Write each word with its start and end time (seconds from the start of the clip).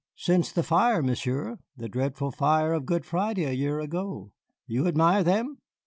"Since 0.15 0.51
the 0.51 0.63
fire, 0.63 1.03
Monsieur, 1.03 1.59
the 1.77 1.87
dreadful 1.87 2.31
fire 2.31 2.73
of 2.73 2.87
Good 2.87 3.05
Friday 3.05 3.43
a 3.43 3.51
year 3.51 3.79
ago. 3.79 4.31
You 4.65 4.87
admire 4.87 5.23
them?" 5.23 5.59